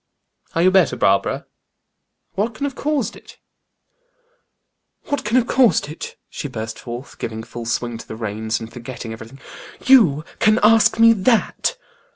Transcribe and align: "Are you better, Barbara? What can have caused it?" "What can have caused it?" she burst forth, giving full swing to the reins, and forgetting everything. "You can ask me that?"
"Are 0.55 0.63
you 0.63 0.71
better, 0.71 0.95
Barbara? 0.95 1.45
What 2.33 2.55
can 2.55 2.63
have 2.63 2.73
caused 2.73 3.15
it?" 3.15 3.37
"What 5.03 5.23
can 5.23 5.37
have 5.37 5.45
caused 5.45 5.87
it?" 5.89 6.15
she 6.27 6.47
burst 6.47 6.79
forth, 6.79 7.19
giving 7.19 7.43
full 7.43 7.67
swing 7.67 7.99
to 7.99 8.07
the 8.07 8.15
reins, 8.15 8.59
and 8.59 8.73
forgetting 8.73 9.13
everything. 9.13 9.39
"You 9.85 10.25
can 10.39 10.57
ask 10.63 10.97
me 10.97 11.13
that?" 11.13 11.77